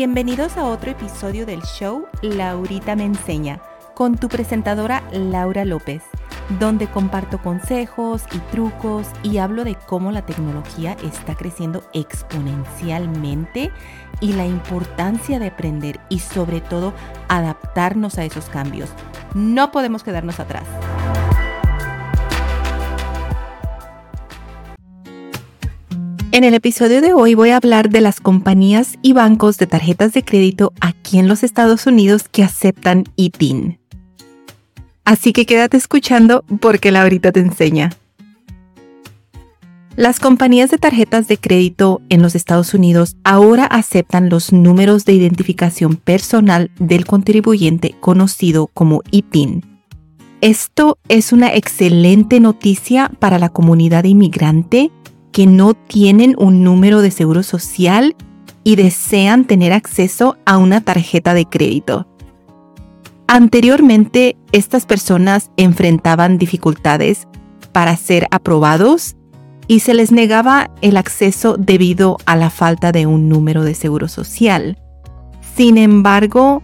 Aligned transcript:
Bienvenidos 0.00 0.56
a 0.56 0.64
otro 0.64 0.92
episodio 0.92 1.44
del 1.44 1.60
show 1.60 2.06
Laurita 2.22 2.96
me 2.96 3.04
enseña 3.04 3.60
con 3.94 4.16
tu 4.16 4.30
presentadora 4.30 5.02
Laura 5.12 5.66
López, 5.66 6.02
donde 6.58 6.86
comparto 6.86 7.36
consejos 7.42 8.22
y 8.32 8.38
trucos 8.50 9.06
y 9.22 9.36
hablo 9.36 9.62
de 9.62 9.74
cómo 9.74 10.10
la 10.10 10.24
tecnología 10.24 10.96
está 11.04 11.34
creciendo 11.34 11.84
exponencialmente 11.92 13.72
y 14.22 14.32
la 14.32 14.46
importancia 14.46 15.38
de 15.38 15.48
aprender 15.48 16.00
y 16.08 16.20
sobre 16.20 16.62
todo 16.62 16.94
adaptarnos 17.28 18.16
a 18.16 18.24
esos 18.24 18.46
cambios. 18.46 18.88
No 19.34 19.70
podemos 19.70 20.02
quedarnos 20.02 20.40
atrás. 20.40 20.64
En 26.32 26.44
el 26.44 26.54
episodio 26.54 27.00
de 27.00 27.12
hoy 27.12 27.34
voy 27.34 27.50
a 27.50 27.56
hablar 27.56 27.90
de 27.90 28.00
las 28.00 28.20
compañías 28.20 28.96
y 29.02 29.14
bancos 29.14 29.58
de 29.58 29.66
tarjetas 29.66 30.12
de 30.12 30.22
crédito 30.22 30.72
aquí 30.80 31.18
en 31.18 31.26
los 31.26 31.42
Estados 31.42 31.88
Unidos 31.88 32.28
que 32.30 32.44
aceptan 32.44 33.02
ITIN. 33.16 33.80
Así 35.04 35.32
que 35.32 35.44
quédate 35.44 35.76
escuchando 35.76 36.44
porque 36.60 36.92
la 36.92 37.02
ahorita 37.02 37.32
te 37.32 37.40
enseña. 37.40 37.90
Las 39.96 40.20
compañías 40.20 40.70
de 40.70 40.78
tarjetas 40.78 41.26
de 41.26 41.36
crédito 41.36 42.00
en 42.10 42.22
los 42.22 42.36
Estados 42.36 42.74
Unidos 42.74 43.16
ahora 43.24 43.64
aceptan 43.64 44.28
los 44.28 44.52
números 44.52 45.04
de 45.04 45.14
identificación 45.14 45.96
personal 45.96 46.70
del 46.78 47.06
contribuyente 47.06 47.96
conocido 47.98 48.68
como 48.68 49.02
ITIN. 49.10 49.64
Esto 50.42 50.96
es 51.08 51.32
una 51.32 51.52
excelente 51.56 52.38
noticia 52.38 53.10
para 53.18 53.40
la 53.40 53.48
comunidad 53.48 54.04
inmigrante 54.04 54.92
que 55.32 55.46
no 55.46 55.74
tienen 55.74 56.34
un 56.38 56.64
número 56.64 57.02
de 57.02 57.10
seguro 57.10 57.42
social 57.42 58.16
y 58.64 58.76
desean 58.76 59.44
tener 59.44 59.72
acceso 59.72 60.36
a 60.44 60.58
una 60.58 60.80
tarjeta 60.80 61.34
de 61.34 61.46
crédito. 61.46 62.06
Anteriormente, 63.26 64.36
estas 64.52 64.86
personas 64.86 65.50
enfrentaban 65.56 66.36
dificultades 66.36 67.28
para 67.72 67.96
ser 67.96 68.26
aprobados 68.30 69.16
y 69.68 69.80
se 69.80 69.94
les 69.94 70.10
negaba 70.10 70.68
el 70.82 70.96
acceso 70.96 71.56
debido 71.56 72.16
a 72.26 72.34
la 72.34 72.50
falta 72.50 72.90
de 72.90 73.06
un 73.06 73.28
número 73.28 73.62
de 73.62 73.74
seguro 73.74 74.08
social. 74.08 74.78
Sin 75.54 75.78
embargo, 75.78 76.62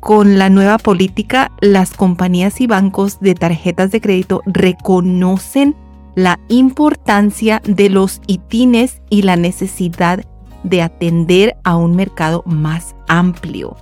con 0.00 0.38
la 0.38 0.50
nueva 0.50 0.78
política, 0.78 1.52
las 1.60 1.94
compañías 1.94 2.60
y 2.60 2.66
bancos 2.66 3.20
de 3.20 3.34
tarjetas 3.34 3.92
de 3.92 4.00
crédito 4.00 4.42
reconocen 4.46 5.76
la 6.18 6.40
importancia 6.48 7.62
de 7.64 7.90
los 7.90 8.20
ITINES 8.26 9.02
y 9.08 9.22
la 9.22 9.36
necesidad 9.36 10.24
de 10.64 10.82
atender 10.82 11.56
a 11.62 11.76
un 11.76 11.94
mercado 11.94 12.42
más 12.44 12.96
amplio. 13.06 13.76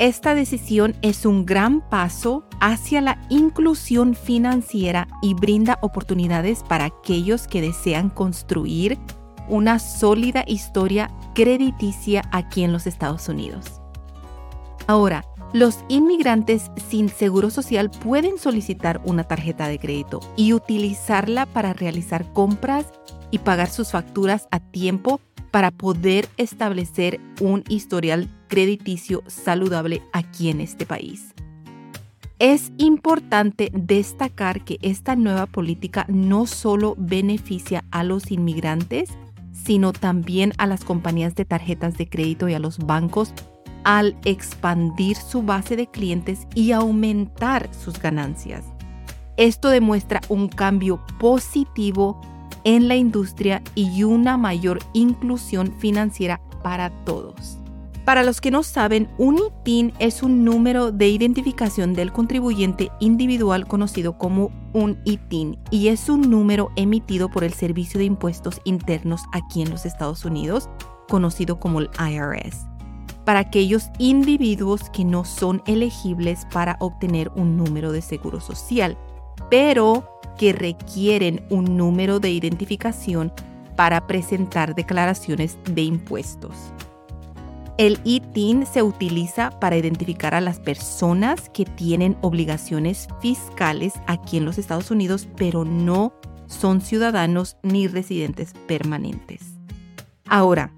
Esta 0.00 0.34
decisión 0.34 0.96
es 1.02 1.24
un 1.24 1.46
gran 1.46 1.88
paso 1.88 2.42
hacia 2.58 3.00
la 3.00 3.24
inclusión 3.28 4.16
financiera 4.16 5.06
y 5.22 5.34
brinda 5.34 5.78
oportunidades 5.82 6.64
para 6.64 6.86
aquellos 6.86 7.46
que 7.46 7.60
desean 7.60 8.10
construir 8.10 8.98
una 9.48 9.78
sólida 9.78 10.42
historia 10.48 11.12
crediticia 11.32 12.24
aquí 12.32 12.64
en 12.64 12.72
los 12.72 12.88
Estados 12.88 13.28
Unidos. 13.28 13.80
Ahora, 14.88 15.24
los 15.52 15.84
inmigrantes 15.88 16.70
sin 16.88 17.08
seguro 17.08 17.50
social 17.50 17.90
pueden 17.90 18.38
solicitar 18.38 19.00
una 19.04 19.24
tarjeta 19.24 19.68
de 19.68 19.78
crédito 19.78 20.20
y 20.36 20.54
utilizarla 20.54 21.46
para 21.46 21.74
realizar 21.74 22.32
compras 22.32 22.86
y 23.30 23.38
pagar 23.38 23.68
sus 23.68 23.90
facturas 23.90 24.48
a 24.50 24.60
tiempo 24.60 25.20
para 25.50 25.70
poder 25.70 26.26
establecer 26.38 27.20
un 27.40 27.64
historial 27.68 28.28
crediticio 28.48 29.22
saludable 29.26 30.02
aquí 30.12 30.48
en 30.48 30.62
este 30.62 30.86
país. 30.86 31.34
Es 32.38 32.72
importante 32.78 33.70
destacar 33.72 34.64
que 34.64 34.78
esta 34.80 35.16
nueva 35.16 35.46
política 35.46 36.06
no 36.08 36.46
solo 36.46 36.94
beneficia 36.98 37.84
a 37.90 38.02
los 38.04 38.30
inmigrantes, 38.32 39.10
sino 39.52 39.92
también 39.92 40.54
a 40.56 40.66
las 40.66 40.82
compañías 40.82 41.34
de 41.34 41.44
tarjetas 41.44 41.96
de 41.98 42.08
crédito 42.08 42.48
y 42.48 42.54
a 42.54 42.58
los 42.58 42.78
bancos 42.78 43.32
al 43.84 44.16
expandir 44.24 45.16
su 45.16 45.42
base 45.42 45.76
de 45.76 45.86
clientes 45.86 46.46
y 46.54 46.72
aumentar 46.72 47.68
sus 47.74 47.98
ganancias. 47.98 48.64
Esto 49.36 49.68
demuestra 49.68 50.20
un 50.28 50.48
cambio 50.48 51.00
positivo 51.18 52.20
en 52.64 52.88
la 52.88 52.96
industria 52.96 53.62
y 53.74 54.04
una 54.04 54.36
mayor 54.36 54.78
inclusión 54.92 55.74
financiera 55.78 56.40
para 56.62 56.90
todos. 57.04 57.58
Para 58.04 58.24
los 58.24 58.40
que 58.40 58.50
no 58.50 58.64
saben, 58.64 59.08
un 59.16 59.38
ITIN 59.38 59.92
es 60.00 60.24
un 60.24 60.44
número 60.44 60.90
de 60.90 61.08
identificación 61.08 61.94
del 61.94 62.12
contribuyente 62.12 62.90
individual 62.98 63.66
conocido 63.68 64.18
como 64.18 64.50
un 64.72 64.98
ITIN 65.04 65.56
y 65.70 65.88
es 65.88 66.08
un 66.08 66.28
número 66.28 66.72
emitido 66.74 67.28
por 67.30 67.44
el 67.44 67.52
Servicio 67.52 67.98
de 67.98 68.06
Impuestos 68.06 68.60
Internos 68.64 69.22
aquí 69.32 69.62
en 69.62 69.70
los 69.70 69.86
Estados 69.86 70.24
Unidos, 70.24 70.68
conocido 71.08 71.60
como 71.60 71.78
el 71.80 71.90
IRS 71.98 72.71
para 73.24 73.40
aquellos 73.40 73.90
individuos 73.98 74.90
que 74.90 75.04
no 75.04 75.24
son 75.24 75.62
elegibles 75.66 76.46
para 76.52 76.76
obtener 76.80 77.30
un 77.34 77.56
número 77.56 77.92
de 77.92 78.02
seguro 78.02 78.40
social, 78.40 78.98
pero 79.50 80.20
que 80.38 80.52
requieren 80.52 81.44
un 81.50 81.76
número 81.76 82.20
de 82.20 82.30
identificación 82.30 83.32
para 83.76 84.06
presentar 84.06 84.74
declaraciones 84.74 85.58
de 85.64 85.82
impuestos. 85.82 86.54
El 87.78 87.98
ITIN 88.04 88.66
se 88.66 88.82
utiliza 88.82 89.50
para 89.58 89.76
identificar 89.76 90.34
a 90.34 90.40
las 90.40 90.60
personas 90.60 91.48
que 91.48 91.64
tienen 91.64 92.16
obligaciones 92.20 93.08
fiscales 93.20 93.94
aquí 94.06 94.36
en 94.36 94.44
los 94.44 94.58
Estados 94.58 94.90
Unidos, 94.90 95.26
pero 95.36 95.64
no 95.64 96.12
son 96.46 96.82
ciudadanos 96.82 97.56
ni 97.62 97.88
residentes 97.88 98.52
permanentes. 98.66 99.54
Ahora, 100.28 100.72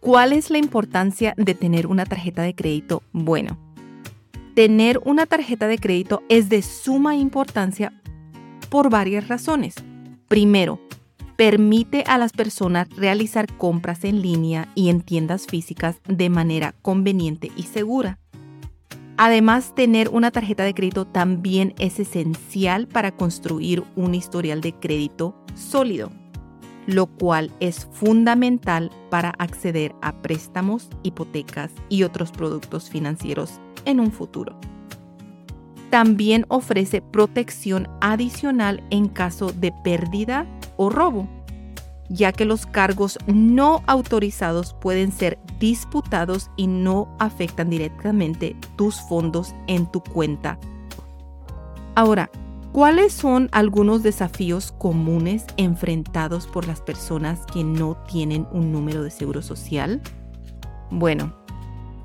¿Cuál 0.00 0.32
es 0.32 0.50
la 0.50 0.58
importancia 0.58 1.34
de 1.36 1.54
tener 1.54 1.88
una 1.88 2.06
tarjeta 2.06 2.42
de 2.42 2.54
crédito? 2.54 3.02
Bueno, 3.12 3.58
tener 4.54 5.00
una 5.04 5.26
tarjeta 5.26 5.66
de 5.66 5.78
crédito 5.78 6.22
es 6.28 6.48
de 6.48 6.62
suma 6.62 7.16
importancia 7.16 7.92
por 8.70 8.90
varias 8.90 9.26
razones. 9.26 9.74
Primero, 10.28 10.78
permite 11.36 12.04
a 12.06 12.16
las 12.16 12.32
personas 12.32 12.88
realizar 12.90 13.52
compras 13.56 14.04
en 14.04 14.22
línea 14.22 14.68
y 14.76 14.88
en 14.88 15.00
tiendas 15.00 15.46
físicas 15.46 15.96
de 16.06 16.30
manera 16.30 16.76
conveniente 16.80 17.50
y 17.56 17.64
segura. 17.64 18.20
Además, 19.16 19.74
tener 19.74 20.10
una 20.10 20.30
tarjeta 20.30 20.62
de 20.62 20.74
crédito 20.74 21.06
también 21.06 21.74
es 21.80 21.98
esencial 21.98 22.86
para 22.86 23.10
construir 23.10 23.82
un 23.96 24.14
historial 24.14 24.60
de 24.60 24.74
crédito 24.74 25.34
sólido 25.56 26.12
lo 26.88 27.04
cual 27.04 27.52
es 27.60 27.86
fundamental 27.92 28.90
para 29.10 29.34
acceder 29.38 29.94
a 30.00 30.22
préstamos, 30.22 30.88
hipotecas 31.02 31.70
y 31.90 32.02
otros 32.02 32.32
productos 32.32 32.88
financieros 32.88 33.60
en 33.84 34.00
un 34.00 34.10
futuro. 34.10 34.58
También 35.90 36.46
ofrece 36.48 37.02
protección 37.02 37.88
adicional 38.00 38.82
en 38.88 39.08
caso 39.08 39.52
de 39.52 39.70
pérdida 39.84 40.46
o 40.78 40.88
robo, 40.88 41.28
ya 42.08 42.32
que 42.32 42.46
los 42.46 42.64
cargos 42.64 43.18
no 43.26 43.82
autorizados 43.86 44.72
pueden 44.80 45.12
ser 45.12 45.38
disputados 45.60 46.50
y 46.56 46.68
no 46.68 47.14
afectan 47.18 47.68
directamente 47.68 48.56
tus 48.76 48.98
fondos 49.02 49.54
en 49.66 49.92
tu 49.92 50.00
cuenta. 50.00 50.58
Ahora, 51.94 52.30
¿Cuáles 52.72 53.14
son 53.14 53.48
algunos 53.52 54.02
desafíos 54.02 54.72
comunes 54.72 55.46
enfrentados 55.56 56.46
por 56.46 56.66
las 56.66 56.80
personas 56.82 57.40
que 57.52 57.64
no 57.64 57.96
tienen 58.06 58.46
un 58.52 58.72
número 58.72 59.02
de 59.02 59.10
seguro 59.10 59.40
social? 59.40 60.02
Bueno, 60.90 61.34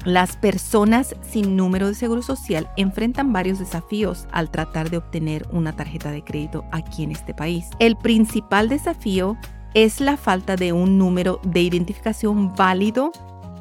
las 0.06 0.38
personas 0.38 1.15
sin 1.21 1.57
número 1.57 1.88
de 1.88 1.95
seguro 1.95 2.21
social 2.21 2.69
enfrentan 2.77 3.33
varios 3.33 3.60
desafíos 3.60 4.25
al 4.31 4.51
tratar 4.51 4.89
de 4.89 4.98
obtener 4.98 5.45
una 5.51 5.75
tarjeta 5.75 6.12
de 6.12 6.24
crédito 6.24 6.63
aquí 6.71 7.04
en 7.04 7.12
este 7.12 7.33
país. 7.33 7.68
El 7.80 7.98
principal 7.98 8.69
desafío 8.69 9.38
es 9.74 10.00
la 10.00 10.18
falta 10.18 10.56
de 10.56 10.71
un 10.71 10.98
número 10.98 11.42
de 11.44 11.62
identificación 11.62 12.56
válido 12.56 13.12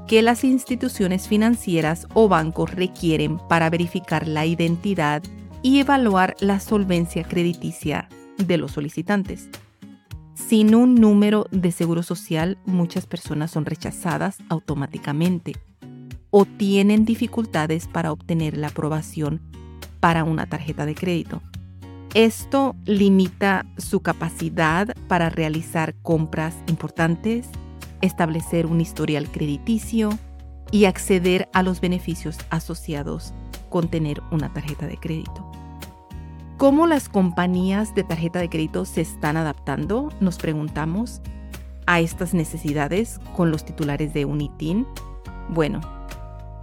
que 0.07 0.23
las 0.23 0.45
instituciones 0.45 1.27
financieras 1.27 2.07
o 2.15 2.29
bancos 2.29 2.71
requieren 2.73 3.39
para 3.49 3.71
verificar 3.71 4.27
la 4.29 4.47
identidad 4.47 5.23
y 5.63 5.79
evaluar 5.79 6.37
la 6.41 6.61
solvencia 6.61 7.25
crediticia 7.25 8.09
de 8.37 8.59
los 8.59 8.73
solicitantes. 8.73 9.49
Sin 10.35 10.75
un 10.75 10.97
número 10.97 11.47
de 11.51 11.73
seguro 11.73 12.03
social, 12.03 12.59
muchas 12.67 13.07
personas 13.07 13.51
son 13.51 13.65
rechazadas 13.65 14.39
automáticamente 14.49 15.55
o 16.31 16.45
tienen 16.45 17.05
dificultades 17.05 17.87
para 17.87 18.11
obtener 18.11 18.57
la 18.57 18.69
aprobación 18.69 19.41
para 20.01 20.25
una 20.25 20.47
tarjeta 20.47 20.85
de 20.87 20.95
crédito. 20.95 21.43
Esto 22.15 22.75
limita 22.85 23.65
su 23.79 24.01
capacidad 24.01 24.95
para 25.09 25.31
realizar 25.31 25.95
compras 26.03 26.55
importantes, 26.67 27.49
establecer 28.01 28.67
un 28.67 28.81
historial 28.81 29.31
crediticio 29.31 30.11
y 30.71 30.87
acceder 30.87 31.49
a 31.53 31.63
los 31.63 31.81
beneficios 31.81 32.37
asociados 32.51 33.33
con 33.71 33.89
tener 33.89 34.23
una 34.31 34.53
tarjeta 34.53 34.87
de 34.87 34.99
crédito. 34.99 35.42
¿Cómo 36.63 36.87
las 36.87 37.09
compañías 37.09 37.93
de 37.97 38.05
tarjeta 38.05 38.39
de 38.39 38.49
crédito 38.49 38.85
se 38.85 39.01
están 39.01 39.37
adaptando? 39.37 40.11
Nos 40.21 40.37
preguntamos 40.39 41.21
a 41.87 41.99
estas 41.99 42.35
necesidades 42.35 43.19
con 43.35 43.51
los 43.51 43.65
titulares 43.65 44.15
de 44.15 44.27
Unitin. 44.27 44.87
Bueno, 45.49 45.81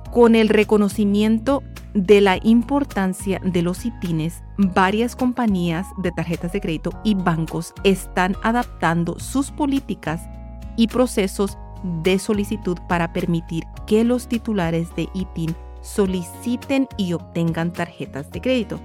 con 0.09 0.35
el 0.35 0.47
reconocimiento 0.47 1.63
de 1.93 2.21
la 2.21 2.39
importancia 2.43 3.41
de 3.43 3.61
los 3.61 3.85
ITINES, 3.85 4.41
varias 4.57 5.17
compañías 5.17 5.85
de 5.97 6.13
tarjetas 6.13 6.53
de 6.53 6.61
crédito 6.61 6.91
y 7.03 7.15
bancos 7.15 7.73
están 7.83 8.37
adaptando 8.41 9.19
sus 9.19 9.51
políticas 9.51 10.29
y 10.77 10.87
procesos 10.87 11.57
de 12.03 12.19
solicitud 12.19 12.77
para 12.87 13.11
permitir 13.11 13.65
que 13.85 14.05
los 14.05 14.29
titulares 14.29 14.95
de 14.95 15.09
ITIN 15.13 15.53
soliciten 15.81 16.87
y 16.95 17.11
obtengan 17.11 17.73
tarjetas 17.73 18.31
de 18.31 18.39
crédito. 18.39 18.79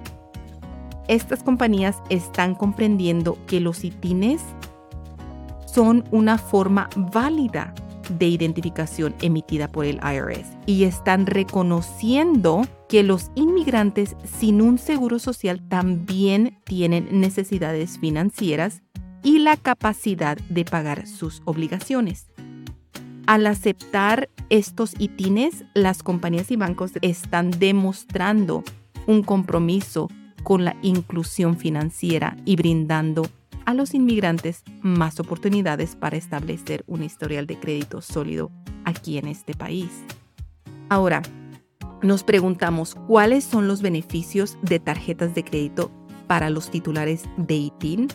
Estas 1.07 1.43
compañías 1.43 2.03
están 2.09 2.55
comprendiendo 2.55 3.37
que 3.47 3.61
los 3.61 3.85
ITINES 3.85 4.43
son 5.67 6.05
una 6.11 6.39
forma 6.39 6.89
válida 7.13 7.75
de 8.19 8.27
identificación 8.27 9.15
emitida 9.21 9.69
por 9.69 9.85
el 9.85 9.97
IRS 9.97 10.47
y 10.67 10.85
están 10.85 11.27
reconociendo 11.27 12.63
que 12.89 13.03
los 13.03 13.31
inmigrantes 13.35 14.17
sin 14.39 14.63
un 14.63 14.79
seguro 14.79 15.19
social 15.19 15.61
también 15.69 16.59
tienen 16.65 17.21
necesidades 17.21 17.99
financieras 17.99 18.83
y 19.23 19.39
la 19.39 19.57
capacidad 19.57 20.37
de 20.49 20.65
pagar 20.65 21.07
sus 21.07 21.43
obligaciones. 21.45 22.29
Al 23.27 23.47
aceptar 23.47 24.29
estos 24.51 24.95
ITINES, 24.99 25.65
las 25.75 26.03
compañías 26.03 26.51
y 26.51 26.57
bancos 26.57 26.93
están 27.01 27.51
demostrando 27.51 28.63
un 29.07 29.23
compromiso 29.23 30.09
con 30.45 30.65
la 30.65 30.77
inclusión 30.83 31.57
financiera 31.57 32.37
y 32.45 32.55
brindando 32.55 33.27
a 33.65 33.75
los 33.75 33.95
inmigrantes 33.95 34.63
más 34.83 35.19
oportunidades 35.19 35.97
para 35.97 36.17
establecer 36.17 36.85
un 36.87 37.03
historial 37.03 37.47
de 37.47 37.59
crédito 37.59 38.01
sólido 38.01 38.51
aquí 38.85 39.19
en 39.19 39.27
este 39.27 39.55
país. 39.55 39.91
Ahora, 40.89 41.23
nos 42.03 42.23
preguntamos 42.23 42.95
cuáles 43.09 43.45
son 43.45 43.67
los 43.67 43.81
beneficios 43.81 44.59
de 44.63 44.79
tarjetas 44.79 45.35
de 45.35 45.45
crédito 45.45 45.91
para 46.27 46.51
los 46.51 46.71
titulares 46.71 47.25
de 47.39 47.55
ITIN. 47.55 48.09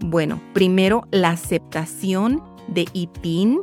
Bueno, 0.00 0.42
primero, 0.52 1.06
la 1.12 1.30
aceptación 1.30 2.42
de 2.66 2.86
ITIN 2.92 3.60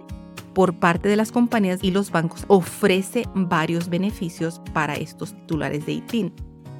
por 0.54 0.80
parte 0.80 1.10
de 1.10 1.18
las 1.18 1.34
compañías 1.34 1.84
y 1.84 1.92
los 1.92 2.12
bancos 2.12 2.46
ofrece 2.48 3.26
varios 3.36 3.90
beneficios 3.90 4.62
para 4.74 4.96
estos 4.96 5.34
titulares 5.34 5.86
de 5.86 5.94
ITIN. 5.94 6.34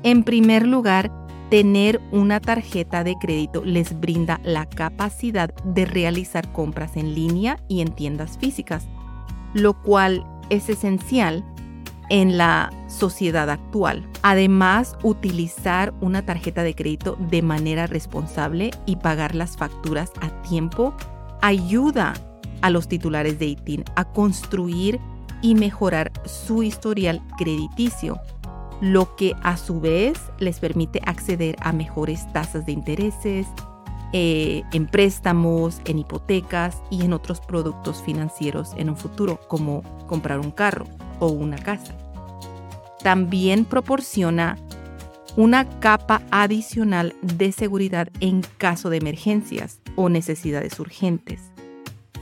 En 0.04 0.24
primer 0.24 0.66
lugar, 0.66 1.12
tener 1.50 2.02
una 2.12 2.40
tarjeta 2.40 3.04
de 3.04 3.16
crédito 3.20 3.64
les 3.64 4.00
brinda 4.00 4.40
la 4.44 4.66
capacidad 4.66 5.54
de 5.64 5.86
realizar 5.86 6.52
compras 6.52 6.98
en 6.98 7.14
línea 7.14 7.60
y 7.68 7.82
en 7.82 7.94
tiendas 7.94 8.38
físicas, 8.38 8.88
lo 9.54 9.82
cual 9.82 10.26
es 10.50 10.70
esencial 10.70 11.44
en 12.10 12.38
la 12.38 12.72
sociedad 12.88 13.50
actual. 13.50 14.08
Además, 14.22 14.96
utilizar 15.04 15.94
una 16.02 16.26
tarjeta 16.26 16.64
de 16.64 16.76
crédito 16.76 17.18
de 17.30 17.42
manera 17.42 17.88
responsable 17.88 18.72
y 18.86 18.98
pagar 18.98 19.36
las 19.36 19.58
facturas 19.58 20.12
a 20.22 20.30
tiempo 20.44 20.94
ayuda 21.42 22.14
a 22.62 22.70
los 22.70 22.88
titulares 22.88 23.40
de 23.40 23.48
ITIN 23.48 23.84
a 23.96 24.06
construir 24.06 25.00
y 25.42 25.56
mejorar 25.56 26.12
su 26.26 26.64
historial 26.64 27.22
crediticio, 27.38 28.20
lo 28.82 29.16
que 29.16 29.36
a 29.42 29.58
su 29.58 29.80
vez 29.80 30.20
les 30.40 30.60
permite 30.60 31.02
acceder 31.06 31.56
a 31.62 31.72
mejores 31.72 32.32
tasas 32.34 32.66
de 32.66 32.74
intereses, 32.74 33.48
eh, 34.14 34.64
en 34.72 34.88
préstamos, 34.88 35.82
en 35.86 36.00
hipotecas 36.00 36.82
y 36.90 37.04
en 37.04 37.14
otros 37.14 37.42
productos 37.42 38.02
financieros 38.02 38.72
en 38.78 38.90
un 38.90 38.98
futuro, 38.98 39.40
como 39.48 39.82
comprar 40.08 40.40
un 40.40 40.52
carro 40.52 40.86
o 41.20 41.28
una 41.28 41.58
casa. 41.58 41.96
También 43.04 43.66
proporciona 43.66 44.58
una 45.36 45.70
capa 45.80 46.22
adicional 46.32 47.14
de 47.22 47.52
seguridad 47.52 48.08
en 48.22 48.42
caso 48.58 48.90
de 48.90 48.98
emergencias 48.98 49.82
o 49.96 50.10
necesidades 50.10 50.80
urgentes. 50.80 51.52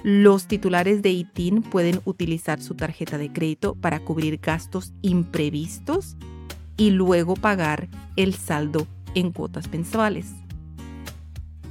Los 0.04 0.48
titulares 0.48 1.02
de 1.02 1.12
ITIN 1.12 1.62
pueden 1.62 2.02
utilizar 2.06 2.62
su 2.62 2.76
tarjeta 2.76 3.18
de 3.18 3.32
crédito 3.32 3.76
para 3.76 4.00
cubrir 4.00 4.40
gastos 4.40 4.94
imprevistos 5.02 6.18
y 6.78 6.92
luego 6.92 7.36
pagar 7.36 7.88
el 8.16 8.34
saldo 8.34 8.88
en 9.16 9.32
cuotas 9.32 9.70
mensuales. 9.72 10.32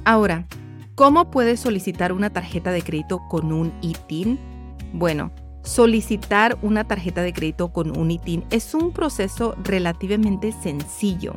Ahora, 0.05 0.47
¿cómo 0.95 1.31
puedes 1.31 1.59
solicitar 1.59 2.13
una 2.13 2.29
tarjeta 2.29 2.71
de 2.71 2.81
crédito 2.81 3.21
con 3.29 3.51
un 3.51 3.73
ITIN? 3.81 4.39
Bueno, 4.93 5.31
solicitar 5.63 6.57
una 6.61 6.83
tarjeta 6.83 7.21
de 7.21 7.33
crédito 7.33 7.71
con 7.71 7.97
un 7.97 8.11
ITIN 8.11 8.43
es 8.49 8.73
un 8.73 8.91
proceso 8.91 9.55
relativamente 9.63 10.51
sencillo 10.51 11.33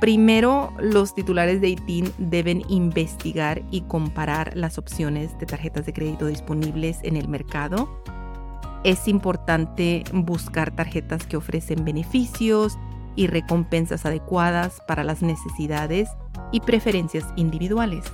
Primero, 0.00 0.74
los 0.78 1.14
titulares 1.14 1.62
de 1.62 1.70
ITIN 1.70 2.12
deben 2.18 2.62
investigar 2.68 3.62
y 3.70 3.80
comparar 3.82 4.54
las 4.54 4.76
opciones 4.76 5.38
de 5.38 5.46
tarjetas 5.46 5.86
de 5.86 5.94
crédito 5.94 6.26
disponibles 6.26 6.98
en 7.02 7.16
el 7.16 7.28
mercado. 7.28 7.88
Es 8.86 9.08
importante 9.08 10.04
buscar 10.12 10.70
tarjetas 10.70 11.26
que 11.26 11.36
ofrecen 11.36 11.84
beneficios 11.84 12.78
y 13.16 13.26
recompensas 13.26 14.06
adecuadas 14.06 14.80
para 14.86 15.02
las 15.02 15.22
necesidades 15.22 16.08
y 16.52 16.60
preferencias 16.60 17.24
individuales. 17.34 18.04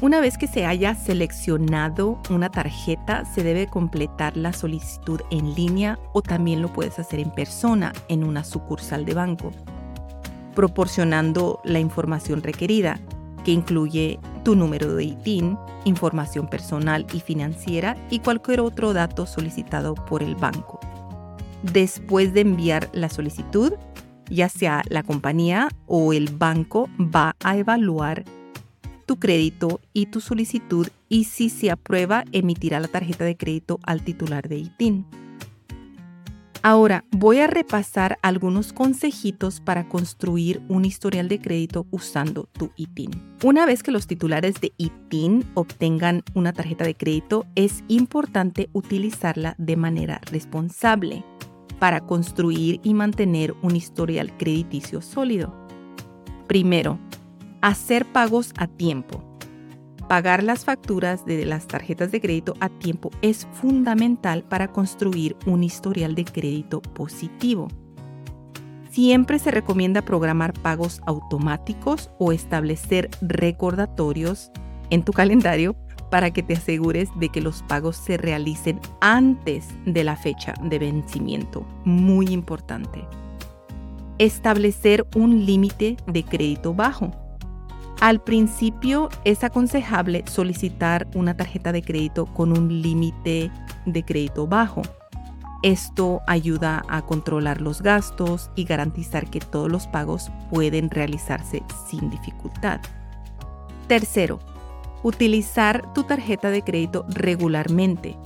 Una 0.00 0.18
vez 0.18 0.36
que 0.36 0.48
se 0.48 0.66
haya 0.66 0.96
seleccionado 0.96 2.20
una 2.28 2.50
tarjeta, 2.50 3.24
se 3.24 3.44
debe 3.44 3.68
completar 3.68 4.36
la 4.36 4.52
solicitud 4.52 5.20
en 5.30 5.54
línea 5.54 5.96
o 6.12 6.22
también 6.22 6.60
lo 6.60 6.72
puedes 6.72 6.98
hacer 6.98 7.20
en 7.20 7.30
persona 7.30 7.92
en 8.08 8.24
una 8.24 8.42
sucursal 8.42 9.04
de 9.04 9.14
banco 9.14 9.52
proporcionando 10.54 11.60
la 11.64 11.80
información 11.80 12.42
requerida, 12.42 13.00
que 13.44 13.52
incluye 13.52 14.18
tu 14.42 14.56
número 14.56 14.94
de 14.94 15.04
ITIN, 15.04 15.58
información 15.84 16.48
personal 16.48 17.06
y 17.12 17.20
financiera 17.20 17.96
y 18.10 18.18
cualquier 18.18 18.60
otro 18.60 18.92
dato 18.92 19.26
solicitado 19.26 19.94
por 19.94 20.22
el 20.22 20.34
banco. 20.34 20.80
Después 21.62 22.34
de 22.34 22.40
enviar 22.40 22.88
la 22.92 23.08
solicitud, 23.08 23.74
ya 24.28 24.48
sea 24.48 24.82
la 24.88 25.02
compañía 25.02 25.68
o 25.86 26.12
el 26.12 26.28
banco 26.30 26.88
va 26.98 27.36
a 27.44 27.56
evaluar 27.56 28.24
tu 29.06 29.18
crédito 29.18 29.80
y 29.92 30.06
tu 30.06 30.20
solicitud 30.20 30.88
y 31.08 31.24
si 31.24 31.50
se 31.50 31.70
aprueba 31.70 32.24
emitirá 32.32 32.80
la 32.80 32.88
tarjeta 32.88 33.24
de 33.24 33.36
crédito 33.36 33.78
al 33.82 34.02
titular 34.02 34.48
de 34.48 34.58
ITIN. 34.58 35.21
Ahora 36.64 37.04
voy 37.10 37.40
a 37.40 37.48
repasar 37.48 38.20
algunos 38.22 38.72
consejitos 38.72 39.60
para 39.60 39.88
construir 39.88 40.62
un 40.68 40.84
historial 40.84 41.26
de 41.26 41.40
crédito 41.40 41.88
usando 41.90 42.48
tu 42.52 42.70
ITIN. 42.76 43.10
Una 43.42 43.66
vez 43.66 43.82
que 43.82 43.90
los 43.90 44.06
titulares 44.06 44.60
de 44.60 44.72
ITIN 44.76 45.44
obtengan 45.54 46.22
una 46.34 46.52
tarjeta 46.52 46.84
de 46.84 46.94
crédito, 46.94 47.46
es 47.56 47.82
importante 47.88 48.70
utilizarla 48.74 49.56
de 49.58 49.76
manera 49.76 50.20
responsable 50.30 51.24
para 51.80 52.00
construir 52.00 52.80
y 52.84 52.94
mantener 52.94 53.56
un 53.62 53.74
historial 53.74 54.36
crediticio 54.36 55.02
sólido. 55.02 55.52
Primero, 56.46 57.00
hacer 57.60 58.06
pagos 58.12 58.52
a 58.56 58.68
tiempo. 58.68 59.31
Pagar 60.08 60.42
las 60.42 60.64
facturas 60.64 61.24
de 61.24 61.44
las 61.46 61.66
tarjetas 61.66 62.12
de 62.12 62.20
crédito 62.20 62.54
a 62.60 62.68
tiempo 62.68 63.10
es 63.22 63.46
fundamental 63.52 64.42
para 64.44 64.68
construir 64.68 65.36
un 65.46 65.62
historial 65.62 66.14
de 66.14 66.24
crédito 66.24 66.82
positivo. 66.82 67.68
Siempre 68.90 69.38
se 69.38 69.50
recomienda 69.50 70.02
programar 70.02 70.52
pagos 70.52 71.00
automáticos 71.06 72.10
o 72.18 72.32
establecer 72.32 73.08
recordatorios 73.22 74.50
en 74.90 75.02
tu 75.02 75.12
calendario 75.12 75.74
para 76.10 76.30
que 76.30 76.42
te 76.42 76.52
asegures 76.52 77.08
de 77.16 77.30
que 77.30 77.40
los 77.40 77.62
pagos 77.62 77.96
se 77.96 78.18
realicen 78.18 78.80
antes 79.00 79.68
de 79.86 80.04
la 80.04 80.14
fecha 80.14 80.52
de 80.62 80.78
vencimiento. 80.78 81.66
Muy 81.86 82.26
importante. 82.26 83.02
Establecer 84.18 85.06
un 85.16 85.46
límite 85.46 85.96
de 86.06 86.22
crédito 86.22 86.74
bajo. 86.74 87.21
Al 88.02 88.20
principio 88.20 89.10
es 89.24 89.44
aconsejable 89.44 90.24
solicitar 90.26 91.06
una 91.14 91.36
tarjeta 91.36 91.70
de 91.70 91.82
crédito 91.82 92.26
con 92.26 92.50
un 92.50 92.82
límite 92.82 93.48
de 93.86 94.04
crédito 94.04 94.48
bajo. 94.48 94.82
Esto 95.62 96.20
ayuda 96.26 96.82
a 96.88 97.02
controlar 97.02 97.60
los 97.60 97.80
gastos 97.80 98.50
y 98.56 98.64
garantizar 98.64 99.30
que 99.30 99.38
todos 99.38 99.70
los 99.70 99.86
pagos 99.86 100.32
pueden 100.50 100.90
realizarse 100.90 101.62
sin 101.88 102.10
dificultad. 102.10 102.80
Tercero, 103.86 104.40
utilizar 105.04 105.92
tu 105.94 106.02
tarjeta 106.02 106.50
de 106.50 106.62
crédito 106.62 107.06
regularmente. 107.08 108.16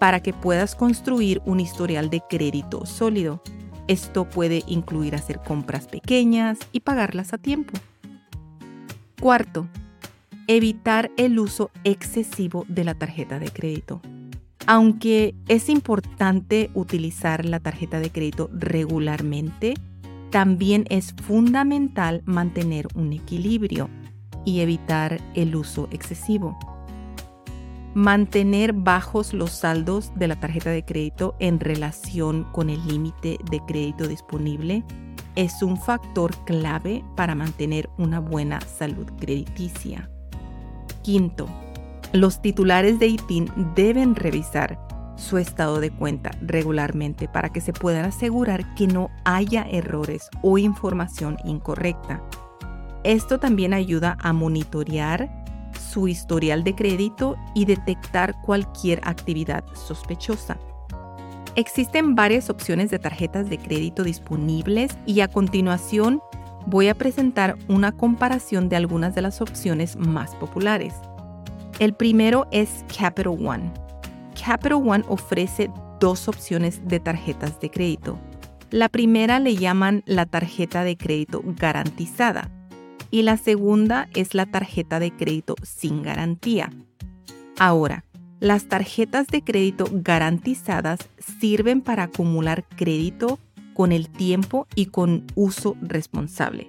para 0.00 0.18
que 0.18 0.32
puedas 0.32 0.74
construir 0.74 1.40
un 1.44 1.60
historial 1.60 2.10
de 2.10 2.22
crédito 2.28 2.86
sólido. 2.86 3.40
Esto 3.86 4.28
puede 4.28 4.64
incluir 4.66 5.14
hacer 5.14 5.38
compras 5.38 5.86
pequeñas 5.86 6.58
y 6.72 6.80
pagarlas 6.80 7.32
a 7.32 7.38
tiempo. 7.38 7.78
Cuarto, 9.22 9.68
evitar 10.48 11.12
el 11.16 11.38
uso 11.38 11.70
excesivo 11.84 12.66
de 12.66 12.82
la 12.82 12.94
tarjeta 12.94 13.38
de 13.38 13.52
crédito. 13.52 14.02
Aunque 14.66 15.36
es 15.46 15.68
importante 15.68 16.72
utilizar 16.74 17.44
la 17.44 17.60
tarjeta 17.60 18.00
de 18.00 18.10
crédito 18.10 18.50
regularmente, 18.52 19.74
también 20.30 20.86
es 20.90 21.14
fundamental 21.22 22.22
mantener 22.24 22.88
un 22.96 23.12
equilibrio 23.12 23.88
y 24.44 24.58
evitar 24.58 25.20
el 25.36 25.54
uso 25.54 25.86
excesivo. 25.92 26.58
Mantener 27.94 28.72
bajos 28.72 29.34
los 29.34 29.52
saldos 29.52 30.10
de 30.16 30.26
la 30.26 30.40
tarjeta 30.40 30.70
de 30.70 30.84
crédito 30.84 31.36
en 31.38 31.60
relación 31.60 32.42
con 32.50 32.70
el 32.70 32.84
límite 32.88 33.38
de 33.48 33.60
crédito 33.68 34.08
disponible 34.08 34.82
es 35.36 35.62
un 35.62 35.76
factor 35.76 36.34
clave 36.44 37.04
para 37.16 37.34
mantener 37.34 37.88
una 37.98 38.20
buena 38.20 38.60
salud 38.60 39.06
crediticia. 39.18 40.10
Quinto, 41.02 41.48
los 42.12 42.42
titulares 42.42 42.98
de 42.98 43.06
ITIN 43.06 43.50
deben 43.74 44.14
revisar 44.14 44.78
su 45.16 45.38
estado 45.38 45.80
de 45.80 45.90
cuenta 45.90 46.30
regularmente 46.40 47.28
para 47.28 47.50
que 47.50 47.60
se 47.60 47.72
puedan 47.72 48.04
asegurar 48.04 48.74
que 48.74 48.86
no 48.86 49.10
haya 49.24 49.62
errores 49.70 50.28
o 50.42 50.58
información 50.58 51.36
incorrecta. 51.44 52.22
Esto 53.04 53.38
también 53.38 53.72
ayuda 53.72 54.16
a 54.20 54.32
monitorear 54.32 55.30
su 55.92 56.08
historial 56.08 56.64
de 56.64 56.74
crédito 56.74 57.36
y 57.54 57.64
detectar 57.64 58.40
cualquier 58.42 59.00
actividad 59.04 59.64
sospechosa. 59.74 60.58
Existen 61.54 62.14
varias 62.14 62.48
opciones 62.48 62.90
de 62.90 62.98
tarjetas 62.98 63.50
de 63.50 63.58
crédito 63.58 64.04
disponibles 64.04 64.96
y 65.04 65.20
a 65.20 65.28
continuación 65.28 66.22
voy 66.66 66.88
a 66.88 66.94
presentar 66.94 67.58
una 67.68 67.92
comparación 67.92 68.70
de 68.70 68.76
algunas 68.76 69.14
de 69.14 69.20
las 69.20 69.42
opciones 69.42 69.96
más 69.96 70.34
populares. 70.36 70.94
El 71.78 71.92
primero 71.92 72.46
es 72.52 72.84
Capital 72.96 73.38
One. 73.44 73.70
Capital 74.42 74.82
One 74.86 75.04
ofrece 75.08 75.70
dos 76.00 76.26
opciones 76.26 76.80
de 76.88 77.00
tarjetas 77.00 77.60
de 77.60 77.70
crédito. 77.70 78.18
La 78.70 78.88
primera 78.88 79.38
le 79.38 79.54
llaman 79.54 80.02
la 80.06 80.24
tarjeta 80.24 80.84
de 80.84 80.96
crédito 80.96 81.42
garantizada 81.44 82.50
y 83.10 83.22
la 83.22 83.36
segunda 83.36 84.08
es 84.14 84.34
la 84.34 84.46
tarjeta 84.46 84.98
de 85.00 85.10
crédito 85.10 85.54
sin 85.62 86.02
garantía. 86.02 86.70
Ahora, 87.58 88.04
las 88.42 88.64
tarjetas 88.64 89.28
de 89.28 89.44
crédito 89.44 89.84
garantizadas 89.92 90.98
sirven 91.38 91.80
para 91.80 92.02
acumular 92.02 92.64
crédito 92.64 93.38
con 93.72 93.92
el 93.92 94.08
tiempo 94.08 94.66
y 94.74 94.86
con 94.86 95.24
uso 95.36 95.76
responsable. 95.80 96.66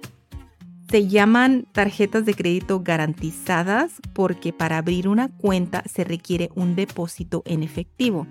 Se 0.88 1.08
llaman 1.08 1.66
tarjetas 1.72 2.26
de 2.26 2.34
crédito 2.34 2.82
garantizadas 2.84 3.94
porque 4.12 4.52
para 4.52 4.78
abrir 4.78 5.08
una 5.08 5.30
cuenta 5.30 5.82
se 5.92 6.04
requiere 6.04 6.50
un 6.54 6.76
depósito 6.76 7.42
en 7.44 7.64
efectivo. 7.64 8.28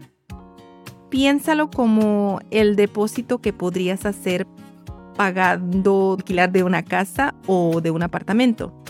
Piénsalo 1.09 1.69
como 1.69 2.39
el 2.49 2.77
depósito 2.77 3.41
que 3.41 3.51
podrías 3.51 4.05
hacer 4.05 4.47
pagando 5.17 6.15
alquiler 6.17 6.49
de 6.49 6.63
una 6.63 6.83
casa 6.83 7.35
o 7.45 7.81
de 7.81 7.91
un 7.91 8.03
apartamento. 8.03 8.82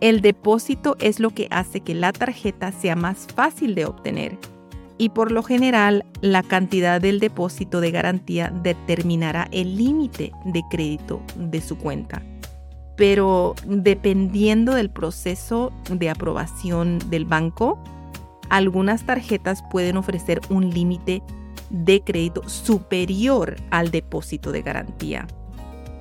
El 0.00 0.20
depósito 0.20 0.96
es 1.00 1.18
lo 1.18 1.30
que 1.30 1.48
hace 1.50 1.80
que 1.80 1.94
la 1.94 2.12
tarjeta 2.12 2.70
sea 2.70 2.94
más 2.94 3.26
fácil 3.34 3.74
de 3.74 3.84
obtener 3.84 4.38
y 4.98 5.10
por 5.10 5.32
lo 5.32 5.42
general 5.42 6.04
la 6.20 6.42
cantidad 6.42 7.00
del 7.00 7.20
depósito 7.20 7.80
de 7.80 7.92
garantía 7.92 8.52
determinará 8.62 9.48
el 9.52 9.76
límite 9.76 10.32
de 10.44 10.62
crédito 10.70 11.22
de 11.36 11.60
su 11.60 11.78
cuenta. 11.78 12.22
Pero 12.96 13.54
dependiendo 13.64 14.74
del 14.74 14.90
proceso 14.90 15.72
de 15.88 16.10
aprobación 16.10 16.98
del 17.10 17.24
banco, 17.24 17.78
algunas 18.50 19.04
tarjetas 19.04 19.62
pueden 19.70 19.96
ofrecer 19.96 20.40
un 20.50 20.70
límite 20.70 21.22
de 21.70 22.02
crédito 22.02 22.48
superior 22.48 23.56
al 23.70 23.90
depósito 23.92 24.50
de 24.50 24.62
garantía. 24.62 25.26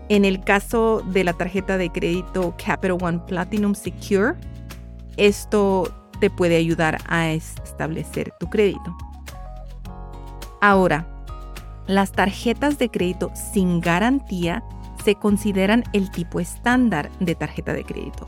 En 0.10 0.26
el 0.26 0.42
caso 0.42 1.02
de 1.06 1.24
la 1.24 1.34
tarjeta 1.34 1.78
de 1.78 1.90
crédito 1.90 2.56
Capital 2.64 2.98
One 3.02 3.20
Platinum 3.28 3.76
Secure, 3.76 4.36
esto 5.18 5.92
te 6.20 6.30
puede 6.30 6.56
ayudar 6.56 6.98
a 7.08 7.30
establecer 7.32 8.34
tu 8.40 8.50
crédito. 8.50 8.96
Ahora, 10.62 11.08
las 11.88 12.12
tarjetas 12.12 12.78
de 12.78 12.90
crédito 12.90 13.32
sin 13.54 13.82
garantía 13.82 14.64
se 15.04 15.16
consideran 15.16 15.84
el 15.94 16.10
tipo 16.12 16.40
estándar 16.40 17.10
de 17.20 17.36
tarjeta 17.36 17.74
de 17.74 17.84
crédito 17.84 18.28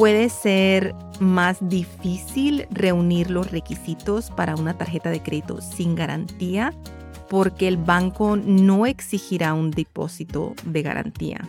puede 0.00 0.30
ser 0.30 0.94
más 1.18 1.58
difícil 1.60 2.66
reunir 2.70 3.30
los 3.30 3.50
requisitos 3.50 4.30
para 4.30 4.54
una 4.54 4.72
tarjeta 4.72 5.10
de 5.10 5.20
crédito 5.20 5.60
sin 5.60 5.94
garantía 5.94 6.72
porque 7.30 7.68
el 7.68 7.76
banco 7.76 8.36
no 8.36 8.86
exigirá 8.86 9.54
un 9.54 9.70
depósito 9.70 10.54
de 10.64 10.82
garantía. 10.82 11.48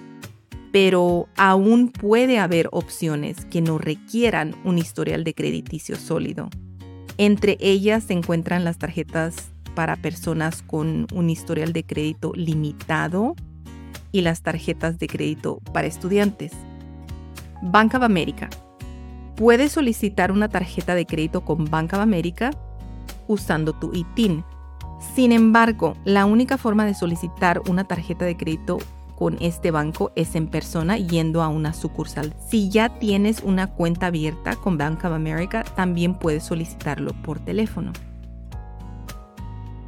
Pero 0.71 1.27
aún 1.35 1.89
puede 1.89 2.37
haber 2.37 2.69
opciones 2.71 3.45
que 3.45 3.61
no 3.61 3.79
requieran 3.79 4.55
un 4.63 4.77
historial 4.77 5.23
de 5.23 5.33
crediticio 5.33 5.95
sólido. 5.95 6.51
Entre 7.17 7.57
ellas 7.59 8.03
se 8.03 8.13
encuentran 8.13 8.63
las 8.63 8.77
tarjetas 8.77 9.49
para 9.73 9.95
personas 9.95 10.61
con 10.61 11.07
un 11.15 11.31
historial 11.31 11.73
de 11.73 11.83
crédito 11.83 12.31
limitado 12.35 13.35
y 14.11 14.21
las 14.21 14.43
tarjetas 14.43 14.99
de 14.99 15.07
crédito 15.07 15.61
para 15.73 15.87
estudiantes. 15.87 16.51
Bank 17.63 17.95
of 17.95 18.03
America. 18.03 18.51
Puedes 19.35 19.71
solicitar 19.71 20.31
una 20.31 20.47
tarjeta 20.47 20.93
de 20.93 21.07
crédito 21.07 21.41
con 21.41 21.65
Bank 21.65 21.93
of 21.93 22.01
America 22.01 22.51
usando 23.27 23.73
tu 23.73 23.91
ITIN. 23.95 24.43
Sin 25.15 25.31
embargo, 25.31 25.95
la 26.05 26.25
única 26.25 26.57
forma 26.57 26.85
de 26.85 26.93
solicitar 26.93 27.61
una 27.67 27.83
tarjeta 27.83 28.23
de 28.23 28.37
crédito 28.37 28.77
con 29.17 29.37
este 29.41 29.69
banco 29.69 30.11
es 30.15 30.35
en 30.35 30.47
persona 30.47 30.97
yendo 30.97 31.43
a 31.43 31.47
una 31.47 31.73
sucursal. 31.73 32.33
Si 32.47 32.69
ya 32.69 32.89
tienes 32.97 33.41
una 33.43 33.67
cuenta 33.67 34.07
abierta 34.07 34.55
con 34.55 34.77
Bank 34.77 35.03
of 35.03 35.11
America, 35.11 35.63
también 35.75 36.15
puedes 36.15 36.43
solicitarlo 36.43 37.13
por 37.21 37.39
teléfono. 37.39 37.91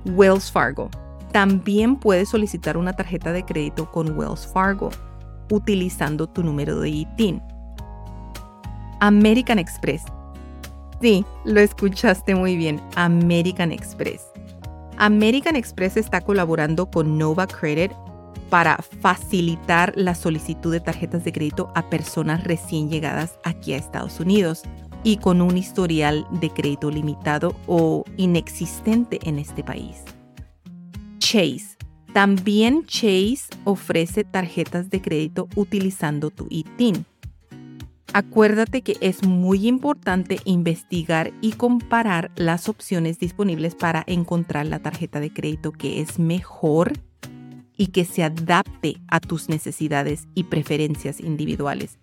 Wells 0.06 0.52
Fargo. 0.52 0.90
También 1.32 1.96
puedes 1.96 2.30
solicitar 2.30 2.78
una 2.78 2.94
tarjeta 2.94 3.32
de 3.32 3.44
crédito 3.44 3.90
con 3.90 4.18
Wells 4.18 4.46
Fargo 4.46 4.92
utilizando 5.50 6.28
tu 6.28 6.44
número 6.44 6.80
de 6.80 6.90
ITIN. 6.90 7.42
American 9.00 9.58
Express. 9.58 10.04
Sí, 11.02 11.26
lo 11.44 11.60
escuchaste 11.60 12.36
muy 12.36 12.56
bien, 12.56 12.82
American 12.96 13.72
Express. 13.72 14.33
American 14.98 15.56
Express 15.56 15.98
está 15.98 16.22
colaborando 16.22 16.90
con 16.90 17.18
Nova 17.18 17.48
Credit 17.48 17.92
para 18.50 18.78
facilitar 18.78 19.94
la 19.96 20.14
solicitud 20.14 20.72
de 20.72 20.80
tarjetas 20.80 21.24
de 21.24 21.32
crédito 21.32 21.72
a 21.76 21.90
personas 21.90 22.44
recién 22.44 22.90
llegadas 22.90 23.40
aquí 23.44 23.74
a 23.74 23.78
Estados 23.78 24.20
Unidos 24.20 24.64
y 25.04 25.18
con 25.18 25.42
un 25.42 25.58
historial 25.58 26.28
de 26.32 26.50
crédito 26.50 26.92
limitado 26.92 27.56
o 27.68 28.04
inexistente 28.18 29.20
en 29.24 29.40
este 29.40 29.64
país. 29.64 30.04
Chase. 31.18 31.78
También 32.14 32.86
Chase 32.86 33.46
ofrece 33.64 34.24
tarjetas 34.24 34.92
de 34.92 35.02
crédito 35.02 35.48
utilizando 35.56 36.30
tu 36.30 36.46
ITIN. 36.52 37.06
Acuérdate 38.16 38.84
que 38.84 38.96
es 39.02 39.24
muy 39.24 39.68
importante 39.68 40.40
investigar 40.46 41.34
y 41.42 41.54
comparar 41.54 42.30
las 42.36 42.70
opciones 42.70 43.18
disponibles 43.18 43.74
para 43.74 44.04
encontrar 44.06 44.68
la 44.68 44.78
tarjeta 44.78 45.20
de 45.20 45.34
crédito 45.34 45.72
que 45.72 46.00
es 46.00 46.20
mejor 46.20 46.94
y 47.76 47.88
que 47.88 48.06
se 48.06 48.24
adapte 48.24 48.98
a 49.08 49.20
tus 49.20 49.50
necesidades 49.50 50.28
y 50.36 50.44
preferencias 50.44 51.20
individuales. 51.20 51.98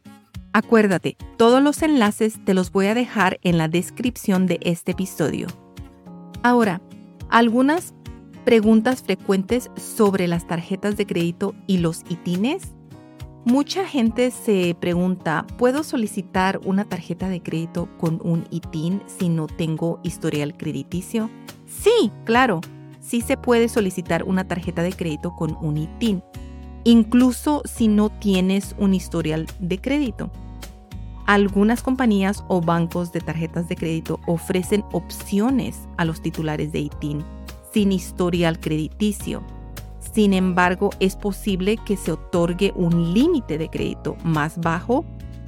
Acuérdate, 0.53 1.17
todos 1.37 1.63
los 1.63 1.81
enlaces 1.81 2.45
te 2.45 2.55
los 2.55 2.73
voy 2.73 2.87
a 2.87 2.95
dejar 2.95 3.39
en 3.43 3.57
la 3.57 3.69
descripción 3.69 4.49
de 4.49 4.59
este 4.63 4.93
episodio. 4.93 5.47
Ahora, 6.43 6.83
algunas 7.29 7.95
preguntas 8.45 9.05
frecuentes 9.05 9.71
sobre 9.77 10.27
las 10.27 10.49
tarjetas 10.49 10.97
de 10.97 11.07
crédito 11.07 11.55
y 11.69 11.79
los 11.79 12.03
ITINES 12.09 12.75
Mucha 13.47 13.87
gente 13.87 14.31
se 14.31 14.77
pregunta, 14.79 15.47
¿puedo 15.57 15.83
solicitar 15.83 16.61
una 16.65 16.85
tarjeta 16.85 17.31
de 17.31 17.43
crédito 17.43 17.89
con 17.97 18.21
un 18.23 18.47
ITIN 18.51 19.03
si 19.07 19.31
no 19.31 19.47
tengo 19.47 19.99
historial 20.03 20.55
crediticio? 20.59 21.31
Sí, 21.67 22.13
claro, 22.25 22.61
sí 23.01 23.23
se 23.23 23.39
puede 23.39 23.71
solicitar 23.71 24.25
una 24.25 24.47
tarjeta 24.47 24.83
de 24.83 24.93
crédito 24.93 25.35
con 25.35 25.57
un 25.63 25.79
ITIN, 25.79 26.23
incluso 26.85 27.63
si 27.65 27.89
no 27.89 28.11
tienes 28.11 28.75
un 28.79 28.93
historial 28.93 29.47
de 29.59 29.81
crédito. 29.81 30.31
Algunas 31.27 31.83
compañías 31.83 32.45
o 32.49 32.61
bancos 32.61 33.11
de 33.11 33.21
tarjetas 33.21 33.69
de 33.71 33.77
crédito 33.77 34.21
ofrecen 34.27 34.85
opciones 34.93 35.89
a 35.97 36.05
los 36.05 36.21
titulares 36.21 36.73
de 36.73 36.81
ITIN 36.81 37.25
sin 37.73 37.93
historial 37.93 38.61
crediticio. 38.61 39.43
Sin 40.13 40.33
embargo, 40.33 40.91
es 40.99 41.17
posible 41.17 41.77
que 41.77 41.97
se 41.97 42.13
otorgue 42.13 42.73
un 42.75 43.15
límite 43.15 43.59
de 43.59 43.69
crédito 43.69 44.17
más 44.25 44.59
bajo 44.59 45.05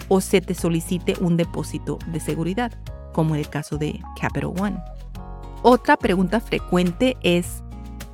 o 0.08 0.20
se 0.20 0.40
te 0.40 0.54
solicite 0.54 1.14
un 1.20 1.36
depósito 1.36 1.98
de 2.08 2.20
seguridad, 2.20 2.72
como 3.12 3.34
en 3.34 3.40
el 3.40 3.48
caso 3.48 3.76
de 3.78 4.00
Capital 4.20 4.52
One. 4.58 4.78
Otra 5.62 5.96
pregunta 5.96 6.40
frecuente 6.40 7.16
es 7.22 7.62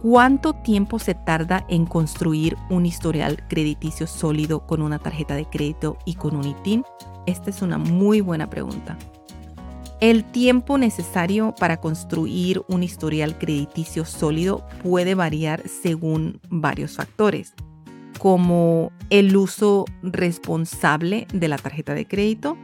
¿cuánto 0.03 0.55
tiempo 0.55 0.99
se 0.99 1.15
tarda 1.15 1.67
en 1.69 1.87
construir 1.87 2.57
un 2.71 2.87
historial 2.87 3.47
crediticio 3.49 4.07
sólido 4.07 4.67
con 4.67 4.81
una 4.81 4.99
tarjeta 4.99 5.35
de 5.35 5.47
crédito 5.47 5.99
y 6.05 6.15
con 6.15 6.37
un 6.37 6.47
ITIN? 6.47 6.85
Esta 7.27 7.51
es 7.51 7.61
una 7.61 7.79
muy 7.79 8.21
buena 8.21 8.49
pregunta. 8.49 8.97
El 10.01 10.23
tiempo 10.25 10.79
necesario 10.79 11.57
para 11.59 11.79
construir 11.79 12.63
un 12.69 12.85
historial 12.85 13.37
crediticio 13.37 14.05
sólido 14.05 14.65
puede 14.85 15.17
variar 15.17 15.67
según 15.67 16.41
varios 16.49 16.95
factores, 16.95 17.53
como 18.21 18.93
el 19.11 19.37
uso 19.37 19.87
responsable 20.03 21.27
de 21.33 21.49
la 21.49 21.59
tarjeta 21.59 21.95
de 21.95 22.07
crédito, 22.07 22.57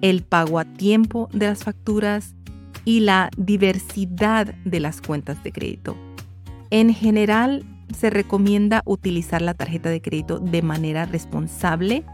el 0.00 0.24
pago 0.24 0.58
a 0.58 0.64
tiempo 0.64 1.28
de 1.32 1.46
las 1.46 1.62
facturas 1.62 2.34
y 2.84 3.00
la 3.00 3.30
diversidad 3.36 4.52
de 4.64 4.80
las 4.80 5.00
cuentas 5.00 5.44
de 5.44 5.52
crédito. 5.52 5.96
En 6.70 6.92
general, 6.92 7.64
se 7.96 8.10
recomienda 8.10 8.82
utilizar 8.84 9.42
la 9.42 9.54
tarjeta 9.54 9.90
de 9.90 10.02
crédito 10.02 10.40
de 10.40 10.62
manera 10.62 11.04
responsable 11.06 12.04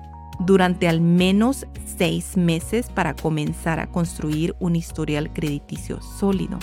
durante 0.40 0.88
al 0.88 1.00
menos 1.00 1.66
seis 1.96 2.36
meses 2.36 2.88
para 2.88 3.14
comenzar 3.14 3.80
a 3.80 3.86
construir 3.86 4.54
un 4.58 4.76
historial 4.76 5.32
crediticio 5.32 6.00
sólido. 6.02 6.58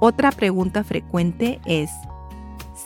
Otra 0.00 0.32
pregunta 0.32 0.82
frecuente 0.82 1.60
es 1.66 1.90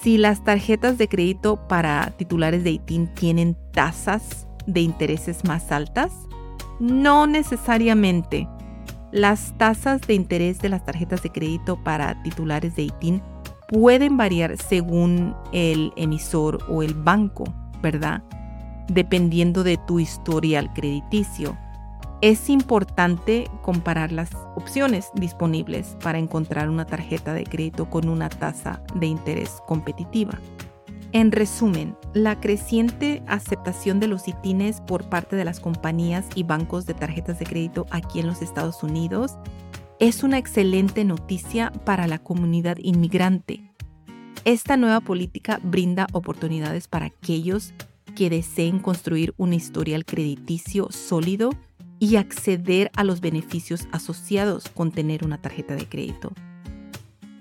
si 0.02 0.18
las 0.18 0.44
tarjetas 0.44 0.98
de 0.98 1.08
crédito 1.08 1.66
para 1.68 2.10
titulares 2.16 2.64
de 2.64 2.72
ITIN 2.72 3.06
tienen 3.14 3.56
tasas 3.72 4.46
de 4.66 4.80
intereses 4.80 5.44
más 5.44 5.70
altas. 5.72 6.12
No 6.80 7.26
necesariamente. 7.26 8.48
Las 9.12 9.56
tasas 9.56 10.00
de 10.02 10.14
interés 10.14 10.58
de 10.58 10.68
las 10.68 10.84
tarjetas 10.84 11.22
de 11.22 11.30
crédito 11.30 11.82
para 11.82 12.20
titulares 12.22 12.74
de 12.74 12.82
ITIN 12.82 13.22
pueden 13.68 14.16
variar 14.16 14.56
según 14.56 15.34
el 15.52 15.92
emisor 15.96 16.58
o 16.68 16.82
el 16.82 16.94
banco, 16.94 17.44
¿verdad? 17.80 18.22
Dependiendo 18.88 19.64
de 19.64 19.76
tu 19.76 20.00
historial 20.00 20.72
crediticio. 20.72 21.56
Es 22.20 22.48
importante 22.48 23.50
comparar 23.62 24.12
las 24.12 24.30
opciones 24.56 25.10
disponibles 25.14 25.96
para 26.02 26.18
encontrar 26.18 26.70
una 26.70 26.86
tarjeta 26.86 27.34
de 27.34 27.44
crédito 27.44 27.90
con 27.90 28.08
una 28.08 28.28
tasa 28.28 28.82
de 28.94 29.06
interés 29.06 29.60
competitiva. 29.66 30.38
En 31.12 31.30
resumen, 31.30 31.96
la 32.12 32.40
creciente 32.40 33.22
aceptación 33.26 34.00
de 34.00 34.08
los 34.08 34.26
ITINES 34.26 34.80
por 34.80 35.08
parte 35.08 35.36
de 35.36 35.44
las 35.44 35.60
compañías 35.60 36.26
y 36.34 36.42
bancos 36.42 36.86
de 36.86 36.94
tarjetas 36.94 37.38
de 37.38 37.46
crédito 37.46 37.86
aquí 37.90 38.18
en 38.18 38.26
los 38.26 38.42
Estados 38.42 38.82
Unidos 38.82 39.36
es 40.00 40.24
una 40.24 40.38
excelente 40.38 41.04
noticia 41.04 41.70
para 41.84 42.08
la 42.08 42.18
comunidad 42.18 42.78
inmigrante. 42.78 43.70
Esta 44.44 44.76
nueva 44.76 45.00
política 45.00 45.60
brinda 45.62 46.08
oportunidades 46.12 46.88
para 46.88 47.06
aquellos 47.06 47.72
que 48.14 48.30
deseen 48.30 48.78
construir 48.78 49.34
un 49.36 49.52
historial 49.52 50.04
crediticio 50.04 50.88
sólido 50.90 51.50
y 51.98 52.16
acceder 52.16 52.90
a 52.96 53.04
los 53.04 53.20
beneficios 53.20 53.86
asociados 53.92 54.68
con 54.68 54.92
tener 54.92 55.24
una 55.24 55.40
tarjeta 55.40 55.74
de 55.74 55.88
crédito. 55.88 56.32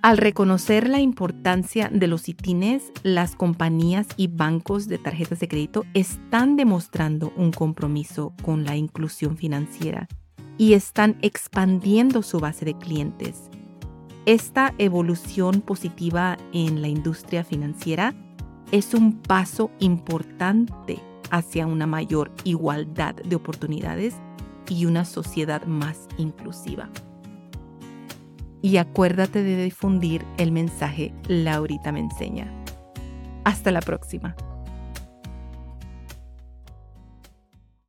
Al 0.01 0.17
reconocer 0.17 0.89
la 0.89 0.99
importancia 0.99 1.89
de 1.89 2.07
los 2.07 2.27
ITINES, 2.27 2.91
las 3.03 3.37
compañías 3.37 4.05
y 4.17 4.27
bancos 4.27 4.89
de 4.89 4.97
tarjetas 4.97 5.39
de 5.39 5.47
crédito 5.47 5.85
están 5.93 6.57
demostrando 6.57 7.31
un 7.37 7.51
compromiso 7.51 8.33
con 8.41 8.65
la 8.65 8.75
inclusión 8.75 9.37
financiera 9.37 10.09
y 10.57 10.73
están 10.73 11.17
expandiendo 11.21 12.21
su 12.21 12.39
base 12.39 12.65
de 12.65 12.77
clientes. 12.77 13.49
Esta 14.25 14.73
evolución 14.77 15.61
positiva 15.61 16.37
en 16.51 16.81
la 16.81 16.89
industria 16.89 17.45
financiera 17.45 18.13
es 18.73 18.95
un 18.95 19.13
paso 19.21 19.69
importante 19.77 20.99
hacia 21.29 21.67
una 21.67 21.85
mayor 21.85 22.31
igualdad 22.43 23.13
de 23.13 23.35
oportunidades 23.35 24.15
y 24.67 24.87
una 24.87 25.05
sociedad 25.05 25.63
más 25.65 26.07
inclusiva. 26.17 26.89
Y 28.63 28.77
acuérdate 28.77 29.43
de 29.43 29.63
difundir 29.63 30.25
el 30.37 30.51
mensaje 30.51 31.13
Laurita 31.27 31.91
me 31.91 31.99
enseña. 31.99 32.51
Hasta 33.43 33.71
la 33.71 33.81
próxima. 33.81 34.35